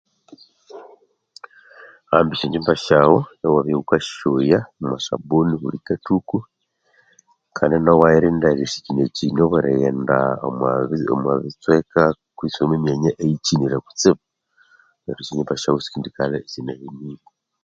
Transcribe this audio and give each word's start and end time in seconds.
Ambi 2.15 2.33
esya 2.35 2.47
ngyimba 2.47 2.73
syaghu 2.85 3.19
iwabya 3.43 3.75
wukasyoya 3.77 4.59
omwa 4.81 4.97
sabuni 5.07 5.53
buli 5.61 5.77
kathuku 5.87 6.37
kandi 7.57 7.75
nawu 7.77 7.97
iwayirinda 8.01 8.47
erisikyinyakyinya 8.53 9.35
nobwerighenda 9.41 10.17
omwa 11.15 11.33
bitsweka 11.43 12.03
kwisi 12.37 12.59
omwa 12.61 12.77
myanya 12.83 13.11
eyi 13.23 13.35
kyinire 13.45 13.77
kutsibu 13.85 14.21
neryo 15.03 15.21
esya 15.23 15.33
ngyimba 15.33 15.61
syaghu 15.61 15.79
isikendikalha 15.81 16.37
isinahenirye. 16.47 17.25